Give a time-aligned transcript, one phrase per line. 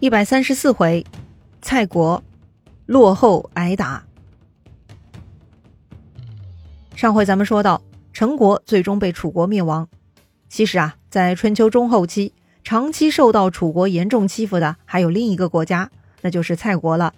[0.00, 1.04] 一百三十四回，
[1.60, 2.22] 蔡国
[2.86, 4.04] 落后挨打。
[6.94, 7.82] 上回咱们说到，
[8.12, 9.88] 陈国最终被楚国灭亡。
[10.48, 12.32] 其实啊，在春秋中后期，
[12.62, 15.90] 长期受到楚国严重欺负的还有另一个国家，
[16.20, 17.12] 那就是蔡国了。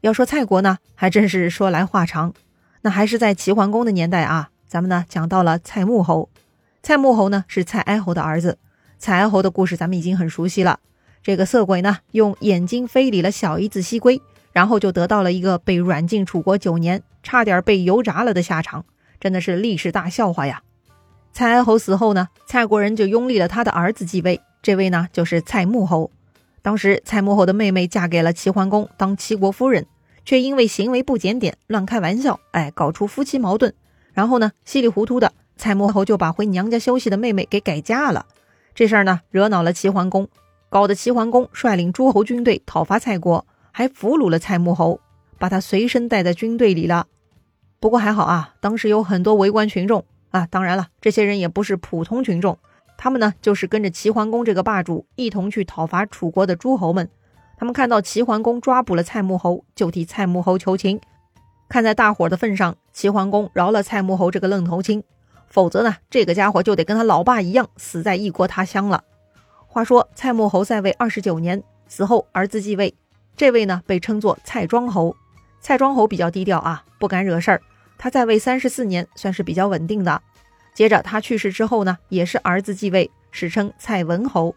[0.00, 2.32] 要说蔡国呢，还真是说来话长。
[2.80, 6.30] 那还是在齐桓公的年代啊，咱们呢讲到了蔡穆侯。
[6.82, 8.56] 蔡穆侯呢是蔡哀侯的儿子。
[8.98, 10.80] 蔡哀侯的故事咱们已经很熟悉了。
[11.26, 14.22] 这个色鬼呢，用眼睛非礼了小姨子西归，
[14.52, 18.84] 然后就得到了一个被软禁楚国九年，差点被油炸了的下场，
[19.18, 20.62] 真的是历史大笑话呀！
[21.32, 26.12] 蔡哀侯死后呢，蔡国人就拥立了他的儿子继位，这位呢就是蔡穆侯。
[26.62, 29.84] 当时蔡穆侯的妹妹嫁给了齐桓公当齐国夫人，
[30.24, 33.74] 却因为行为不检点、乱开玩笑，哎，搞出夫妻矛盾。
[34.12, 38.26] 然后呢，稀里糊涂的蔡穆侯就把回娘家休息的妹妹给改嫁了。
[38.76, 40.28] 这事儿呢，惹恼了齐桓公。
[40.68, 45.00] 搞得齐桓公率领诸侯军队讨伐蔡国，还俘虏了蔡穆侯，
[45.38, 47.06] 把他随身带在军队里了。
[47.78, 52.58] 不过还好啊，当时有很多围观群众啊，当然了，这些人也不是普通群众，
[52.98, 57.08] 他们呢就是跟着齐桓公这个霸主一同去讨伐楚国的诸侯们。
[57.58, 61.00] 他们看到齐桓公抓捕了蔡穆侯，就替蔡穆侯求情。
[61.68, 65.02] 看在大伙的份上，齐桓公饶了蔡穆侯这个愣头青，
[65.48, 69.04] 否则呢，这个家伙就得跟他老爸一样，死在异国他乡了。
[69.76, 72.94] 话说蔡穆侯在位二十九年，死后儿子继位，
[73.36, 75.14] 这位呢被称作蔡庄侯。
[75.60, 77.60] 蔡庄侯比较低调啊，不敢惹事儿。
[77.98, 80.22] 他在位三十四年，算是比较稳定的。
[80.72, 84.56] 接着他去世之后呢，也是儿子继位，史称蔡文侯。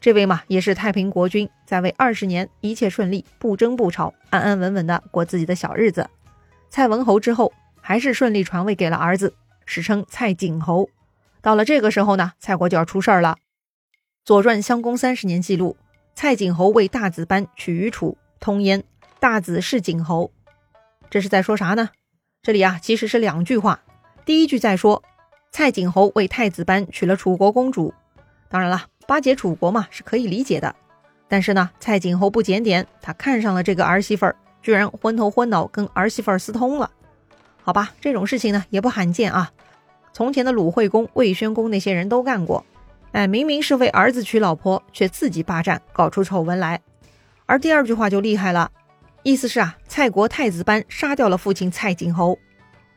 [0.00, 6.10] 这位嘛也是太平国君，在位二十年，一切顺利，不争不吵，安安稳稳的过自己的小日子。
[6.70, 9.32] 蔡文侯之后，还是顺利传位给了儿子，
[9.64, 10.88] 史称蔡景侯。
[11.40, 13.36] 到了这个时候呢，蔡国就要出事儿了。
[14.26, 15.76] 《左传》襄公三十年记录，
[16.16, 18.82] 蔡景侯为大子班取于楚，通焉。
[19.20, 20.32] 大子是景侯，
[21.08, 21.90] 这是在说啥呢？
[22.42, 23.84] 这里啊，其实是两句话。
[24.24, 25.00] 第一句在说
[25.52, 27.94] 蔡景侯为太子班娶了楚国公主，
[28.48, 30.74] 当然了，巴结楚国嘛是可以理解的。
[31.28, 36.90] 但是呢，蔡景侯不检点，他看上了这个儿媳妇儿，居然昏头昏脑跟儿媳妇儿私通了。
[37.62, 39.52] 好吧，这种事情呢也不罕见啊，
[40.12, 42.66] 从前的鲁惠公、魏宣公那些人都干过。
[43.12, 46.80] 哎，明明是为儿子娶老婆，却自己霸占，搞出丑闻来。
[47.46, 48.70] 而第二句话就厉害了，
[49.22, 52.38] 意思是啊，蔡国太子班杀掉了父亲蔡景侯。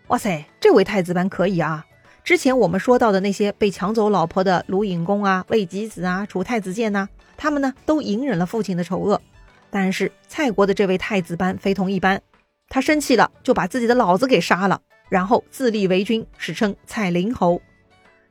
[0.07, 1.85] 哇塞，这位太子班可以啊！
[2.23, 9.21] 之前我们说到的那些被抢走老婆的鲁隐公啊、魏吉子啊、楚太子建呐，他们呢都隐忍了父亲的丑恶。
[9.69, 12.21] 但是蔡国的这位太子班非同一般，
[12.67, 17.61] 他生气了，就把自己的老子给杀了，然后自立为君，史称蔡灵侯。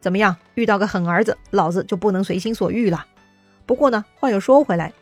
[0.01, 0.37] 怎么样？
[0.55, 3.05] 遇到个狠儿子，老子就不能随心所欲了。
[3.67, 4.93] 不过呢，话又说回来，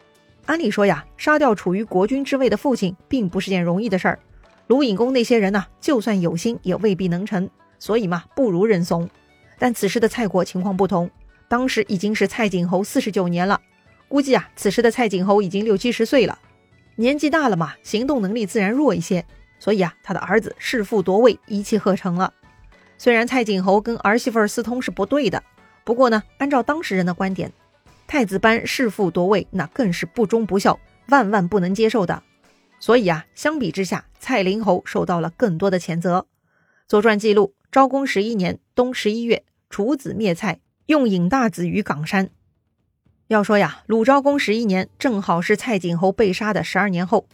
[0.47, 4.19] 按理说呀，杀掉处于国君之位的父亲，并不是件容易的事儿。
[4.69, 7.49] 鲁隐公那些人呢，就算有心，也未必能成。
[7.79, 9.09] 所以嘛，不如认怂。
[9.59, 11.11] 但此时的蔡国情况不同，
[11.47, 13.61] 当时已经是蔡景侯四十九年了，
[14.09, 16.39] 估计啊，此时的蔡景侯已经六七十岁了，
[16.97, 19.25] 年纪大了嘛，行动能力自然弱一些。
[19.59, 22.33] 所以啊，他的儿子弑父夺位，一气呵成了。
[22.99, 25.43] 虽然蔡景侯跟儿媳妇私通是不对的，
[25.85, 27.53] 不过呢，按照当时人的观点，
[28.07, 32.23] 太子班弑父夺位，那更是不忠不孝，万万不能接受的。
[32.81, 36.21] 所以啊，相比之下，蔡灵侯受到了更多的谴责。
[36.89, 42.31] 《左传》记录：昭公十一年冬十一月，楚子灭蔡，用引大子于冈山。
[43.29, 47.29] 要说呀，鲁昭公十一年正好是蔡景侯被杀的十二年后，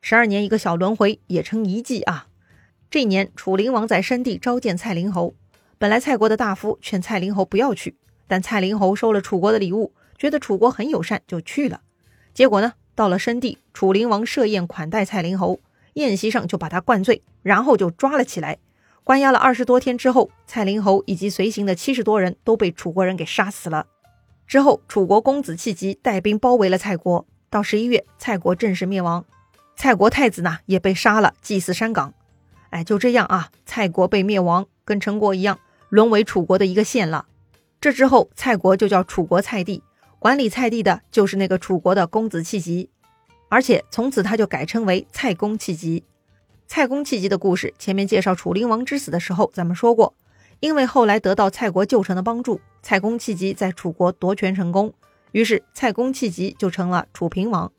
[0.00, 2.27] 十二年一个小轮回，也称一季啊。
[2.90, 5.34] 这一年，楚灵王在申地召见蔡灵侯。
[5.76, 11.82] 本来蔡国的大夫劝蔡灵侯不要去，但蔡灵侯收了楚国的礼物，觉得楚国很友善，就去了。
[12.32, 15.60] 结果呢，到了申地，楚灵王设宴款待蔡灵侯，
[15.94, 18.56] 宴席上就把他灌醉，然后就抓了起来，
[19.04, 23.86] 关押了二十多天之后，蔡灵侯以及随行的七十多人都被楚国人给杀死了。
[24.46, 29.26] 之后，楚国公子弃疾带兵包围了蔡国，到十一月，蔡国正式灭亡。
[29.76, 32.14] 蔡国太子呢，也被杀了，祭祀山岗。
[32.70, 37.26] 哎，就这样啊，蔡国被灭亡，跟陈国一样，沦为楚国的一个县了。
[37.80, 39.82] 这之后，蔡国就叫楚国蔡地，
[40.18, 42.90] 管理蔡地的就是那个楚国的公子弃疾，
[43.48, 46.04] 而且从此他就改称为蔡公弃疾。
[46.66, 50.14] 蔡公弃疾的故事，前面介绍楚灵王之死的时候咱们说过，
[50.60, 54.92] 因为后来得到蔡国旧臣的帮助，蔡公弃疾在楚国夺权成功，
[55.32, 57.72] 于是蔡公弃疾就成了楚平王。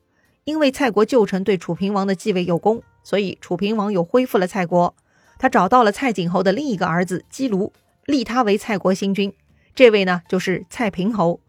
[0.45, 2.81] 因为蔡国旧臣对楚平王的继位有功。
[3.03, 4.95] 所以楚平王又恢复了蔡国，
[5.37, 7.73] 他找到了蔡景侯的另一个儿子姬卢，
[8.05, 9.33] 立他为蔡国新君。
[9.75, 11.39] 这位呢，就是蔡平侯。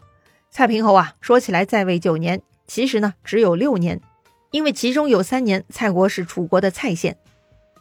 [0.50, 4.00] 蔡平侯啊，说起来在位九年，其实呢只有六年，
[4.50, 7.16] 因为其中有三年蔡国是楚国的蔡县。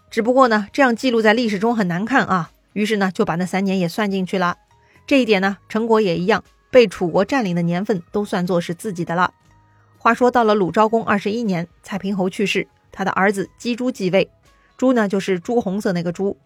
[0.10, 4.57] 只不过呢，这样记录在历史中很难看啊，于是呢就把那三年也算进去了。
[5.06, 9.33] 这一点呢，陈国也一样，被楚国占领的年份都算作是自己的了。
[9.98, 14.30] 话说到了鲁昭公二十一年，蔡平侯去世，他的儿子姬朱继位。
[14.77, 16.38] 朱呢，就是朱红色那个朱。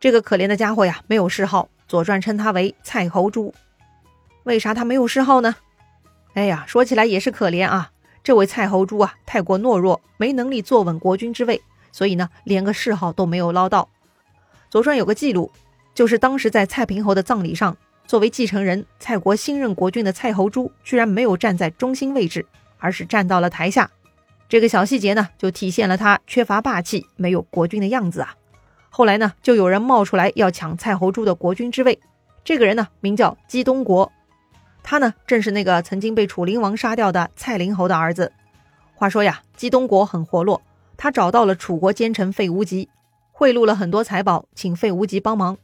[0.00, 3.54] 这个可怜的家伙呀，没有谥号，《左传》称他为蔡侯朱。
[4.44, 5.56] 为啥他没有谥号呢？
[6.34, 7.90] 哎呀，说起来也是可怜啊。
[8.22, 11.60] 这位蔡侯朱啊，太过懦弱，没能力坐稳国君之位。
[11.90, 13.88] 所以呢，连个谥号都没有捞到。
[14.70, 15.50] 左传有个记录，
[15.94, 22.44] 就是当时在蔡平侯的葬礼上，作为继承人，蔡国新任国君的蔡侯珠居然没有站在中心位置，
[22.78, 23.90] 而是站到了台下。
[24.48, 28.34] 这个小细节呢，就体现了他缺乏霸气、没有国君的样子啊。
[28.88, 32.00] 后来呢，就有人冒出来要抢蔡侯珠的国君之位。
[32.42, 34.10] 这个人呢，名叫姬东国，
[34.82, 38.32] 他呢，正是那个曾经被楚灵王杀掉的蔡灵侯的儿子。
[38.94, 40.62] 话说呀，姬东国很活络。
[40.96, 42.88] 他找到了楚国奸臣费无极，
[43.30, 45.58] 贿赂了很多财宝，请费无极帮忙。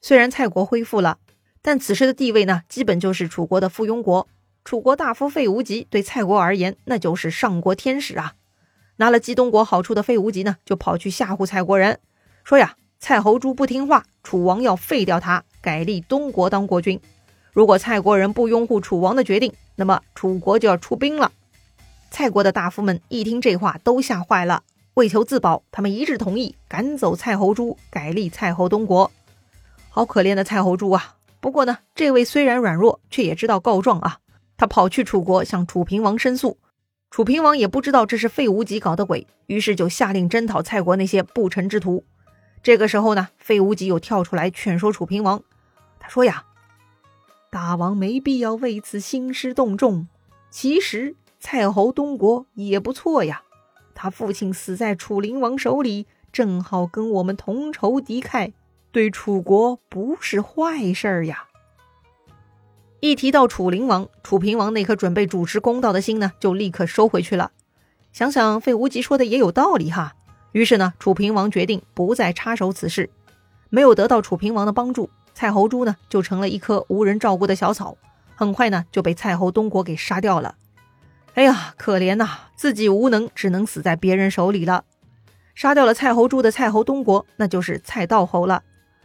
[0.00, 1.18] 虽然蔡国恢复了，
[1.60, 4.28] 但此时的地位呢，基本就是楚国的附庸国。
[4.64, 8.34] 楚国大夫费无极对蔡国而言，那就是上国天使啊！
[8.96, 11.98] 拿了冀东国好处的费无极呢，就跑去吓唬蔡国人，
[12.44, 17.00] 说呀，蔡侯珠不听话，楚王要废掉他，改立东国当国君。
[17.52, 21.32] 如果蔡国人不拥护楚王的决定，那么楚国就要出兵了。
[22.10, 24.62] 蔡国的大夫们一听这话，都吓坏了。
[24.94, 29.10] 为求自保，他们一致同意赶走蔡侯珠，改立蔡侯东国。
[29.88, 31.16] 好可怜的蔡侯珠啊！
[31.40, 34.18] 不过呢，这位虽然软弱，却也知道告状啊。
[34.62, 36.56] 他跑去楚国向楚平王申诉，
[37.10, 42.04] 楚平王也不知道这是费无极搞的鬼，于是就下令征讨蔡国那些不臣之徒。
[42.62, 45.42] 这个时候呢，费无极又跳出来劝说楚平王，
[45.98, 46.44] 他说呀
[47.50, 50.06] ：“大王没必要为此兴师动众，
[50.48, 53.42] 其实……”蔡侯东国也不错呀，
[53.96, 58.52] 他父亲死在楚灵王手里，正好跟我们同仇敌忾，
[58.92, 61.48] 对楚国不是坏事儿呀。
[63.04, 67.50] 一提到楚灵王，楚平王那颗准备主持公道的心呢，就立刻收回去了。
[68.12, 70.14] 想想费无极说的也有道理哈，
[70.52, 73.10] 于是呢，楚平王决定不再插手此事。
[73.70, 77.96] 没有得到楚平王的帮助，蔡侯珠呢就成了一棵无人照顾的小草，
[78.36, 80.54] 很快呢就被蔡侯东国给杀掉了。
[81.34, 84.84] 哎呀，可怜呐，自己无能，只能死在别人手里了。
[85.56, 88.62] 杀掉了蔡侯珠的蔡侯东国，那就是蔡道侯了。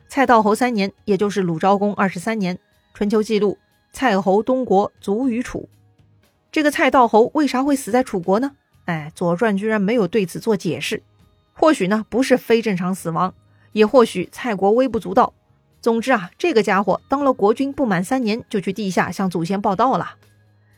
[0.07, 2.59] 蔡道侯三年，也就是鲁昭公二十三年，
[2.93, 3.57] 春秋记录
[3.97, 5.67] 蔡侯东国卒于楚。
[6.51, 8.51] 这个蔡道侯为啥会死在楚国呢？
[8.85, 11.01] 哎，左传居然没有对此做解释。
[11.53, 13.33] 或许呢，不是非正常死亡，
[13.71, 15.33] 也或许蔡国微不足道。
[15.81, 20.13] 总之啊，这个家伙当了国君不满三年，就去地下向祖先报道了。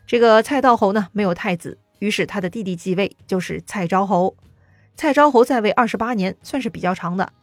[0.08, 4.38] 这个蔡道侯呢没有太子，于是他的弟弟继位，就是蔡昭侯。
[4.96, 7.34] 蔡昭侯在位二十八年，算是比较长的。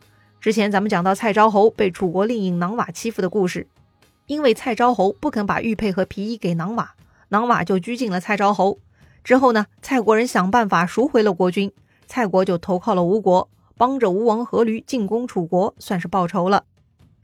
[0.40, 3.67] 之前咱们讲到蔡昭侯被楚国令尹囊瓦欺负的故事，
[4.26, 6.94] 因为蔡昭侯不肯把玉佩和皮衣给囊瓦，
[7.28, 8.78] 囊瓦就拘禁了蔡昭侯。
[9.23, 11.73] 之后呢，蔡国人想办法赎回了国君，
[12.06, 16.64] 蔡国就投靠了吴国，帮着吴王阖闾进攻楚国，算是报仇了。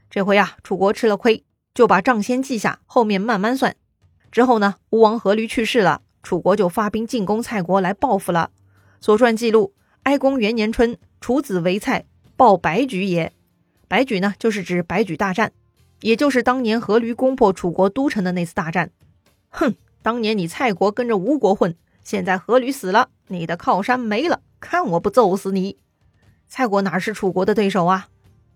[0.09, 3.75] 这回啊，楚国吃了亏，就把账先记下，后面慢慢算。
[4.31, 8.51] 之后呢，吴王阖闾去世了，楚国就发兵进攻蔡国来报复了。
[8.99, 12.05] 左传记录：哀公元年春，楚子为蔡，
[12.35, 13.33] 报白举也。
[13.87, 15.51] 白举呢，就是指白举大战，
[16.03, 18.91] 也就是当年阖闾攻破楚国都城的那次大战。
[19.49, 25.77] 哼，当年你蔡国跟着吴国混，现在阖闾死了，你的靠山没了，看我不揍死你！
[26.49, 28.09] 蔡国哪是楚国的对手啊？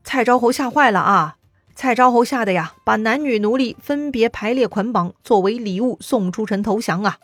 [0.03, 1.37] 蔡昭侯吓坏了啊！
[1.73, 7.17] 蔡昭侯吓得呀，把男女奴隶分别排列捆绑，作为礼物送出城投降啊。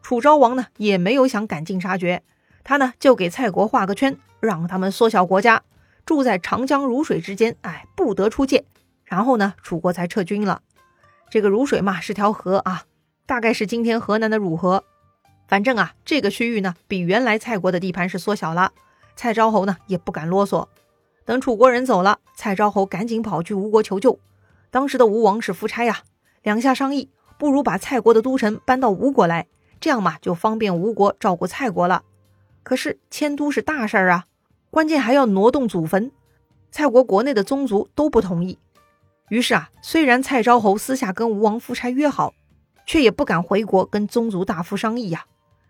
[0.00, 2.22] 楚昭王呢，也没有想赶尽杀绝，
[2.64, 5.62] 他呢就给蔡国画个圈，让他们缩小国家，
[6.06, 8.64] 住在长江汝水之间，哎，不得出界。
[9.12, 10.62] 然后呢，楚国才撤军了。
[11.28, 12.84] 这个汝水嘛，是条河啊，
[13.26, 14.84] 大概是今天河南的汝河。
[15.46, 18.72] 反正啊，这个区域呢，比原来蔡国的地盘是缩小了。
[19.14, 20.66] 蔡昭侯呢，也不敢啰嗦。
[21.26, 24.18] 等楚国人走了，蔡昭侯赶紧跑去吴国求救。
[24.70, 25.98] 当时的吴王是夫差呀，
[26.42, 29.46] 两下商议，不如把蔡国的都城搬到吴国来，
[29.78, 32.02] 这样嘛就方便吴国照顾蔡国了。
[32.62, 34.24] 可是迁都是大事儿啊，
[34.70, 36.10] 关键还要挪动祖坟，
[36.70, 38.58] 蔡国国内的宗族都不同意。
[39.32, 42.34] 于是啊，虽然蔡昭侯私下跟吴王夫差约好，
[42.84, 45.24] 却也不敢回国跟宗族大夫商议呀。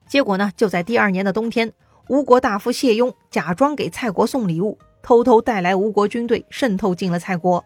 [0.09, 1.73] 结果呢，就在第二年的冬天，
[2.09, 4.77] 吴国大夫谢雍假装给蔡国送礼物。
[5.01, 7.65] 偷偷带来吴国军队，渗透进了蔡国，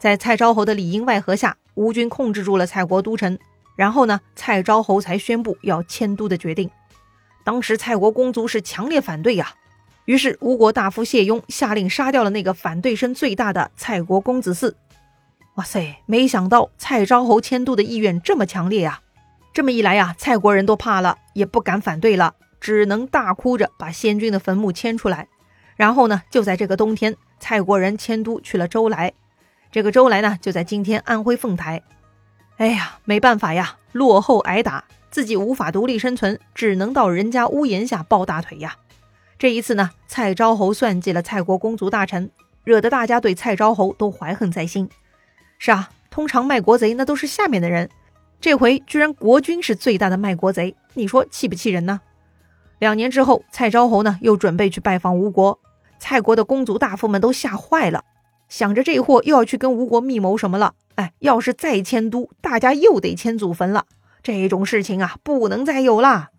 [0.00, 3.38] 在蔡昭侯的里应外合下，吴军控制住了蔡国都城。
[3.76, 6.68] 然后呢，蔡昭侯才宣布要迁都的决定。
[7.44, 9.54] 当时蔡国公族是强烈反对呀。
[10.06, 14.74] 于是吴国大夫谢雍下令杀掉了那个反对声最大的蔡国公子嗣。
[15.56, 19.00] 哇塞，没想到蔡昭侯迁都的意愿这么强烈呀！
[19.54, 25.28] 这么一来呀，蔡国人都怕了，也不敢反对了，只能大哭着把先君的坟墓迁出来。
[25.74, 29.14] 然后呢，就在这个冬天，蔡国人迁都去了周来。
[29.72, 31.82] 这个周来呢，就在今天安徽凤台。
[32.58, 38.76] 哎呀，没办法呀，落后挨打，自己无法独立生存，只能到人家屋檐下抱大腿呀。
[39.38, 42.30] 这一次呢，蔡昭侯算计了蔡国公族大臣，
[42.62, 44.90] 惹得大家对蔡昭侯都怀恨在心。
[45.58, 47.88] 是啊，通常卖国贼那都是下面的人，
[48.40, 52.00] 这回居然国君是最大的卖国贼，你说气不气人呢？
[52.78, 55.58] 两年之后，蔡昭侯呢又准备去拜访吴国，
[55.98, 58.04] 蔡国的公族大夫们都吓坏了，
[58.48, 60.74] 想着这货又要去跟吴国密谋什么了。
[60.96, 63.86] 哎，要是再迁都，大家又得迁祖坟了，
[64.22, 66.30] 这种事情啊不能再有了。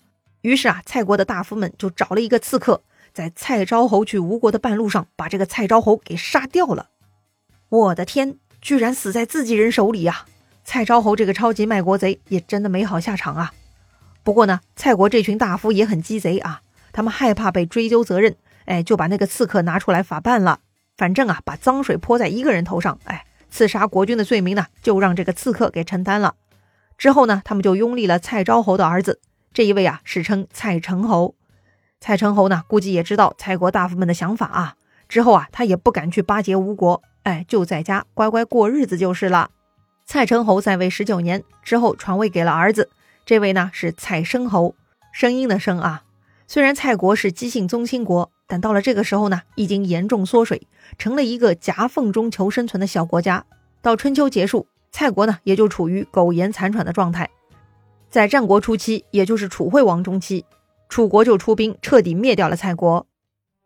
[0.42, 2.84] 于是啊，蔡国的大夫们就找了一个刺客。
[3.14, 6.90] 在蔡昭侯去吴国的半路上，把这个蔡昭侯给杀掉了。
[7.70, 10.26] 我的天，居然死在自己人手里呀！
[10.64, 13.54] 蔡昭侯这个超级卖国贼也真的没好下场啊。
[14.24, 16.62] 不过呢，蔡国这群大夫也很鸡贼啊，
[16.92, 18.36] 他们害怕被追究责任，
[18.66, 20.60] 哎，就把那个刺客拿出来法办了。
[20.98, 26.36] 反正啊，把脏水泼在一个人头上，哎，刺杀国君的罪名呢，就让这个刺客给承担了。
[26.98, 29.22] 之后呢，他们就拥立了蔡昭侯的儿子，
[29.54, 31.36] 这一位啊，史称蔡成侯。
[32.02, 34.76] 蔡成侯呢，估计也知道蔡国大夫们的想法啊。
[35.08, 39.52] 之后啊，他也不敢去巴结吴国，哎，就在家乖乖过日子就是了。
[40.06, 42.90] 蔡成侯在位十九年之后，传位给了儿子，
[43.26, 44.76] 这位呢是蔡生侯，
[45.12, 46.04] 声音的声啊。
[46.48, 50.66] 虽然蔡国是姬姓宗亲国，但到了这个时候呢，已经严重缩水，
[50.98, 53.44] 成了一个夹缝中求生存的小国家。
[53.82, 57.30] 到春秋结束，蔡国呢也就处于苟延残喘的状态。
[58.10, 60.46] 在战国初期，也就是楚惠王中期。
[60.88, 63.06] 楚国就出兵，彻底灭掉了蔡国。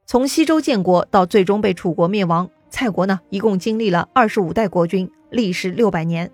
[0.07, 6.31] 从西周建国到最终被楚国灭亡，蔡国呢一共经历了二十五代国君，历时六百年。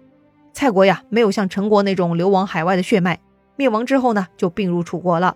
[0.53, 3.19] 蔡国呀，没有像陈国那种流亡海外的血脉，
[3.57, 5.35] 灭亡之后呢就并入楚国了。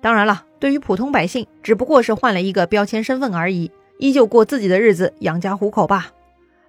[0.00, 6.10] 当然了，对于普通百姓，只不过是换了一个标签身份而已，依旧过自己的日子，养家糊口吧。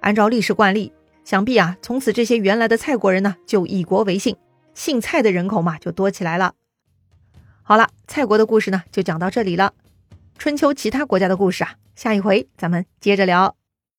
[0.01, 0.91] 按照历史惯例，
[1.23, 4.35] 想必啊，从此这些原来的蔡国人呢，就以国为姓，
[4.73, 6.53] 姓蔡的人口嘛就多起来了。
[7.63, 9.73] 好了，蔡国的故事呢，就讲到这里了。
[10.37, 13.60] 春秋其他国家的故事啊，下一回咱们接着聊。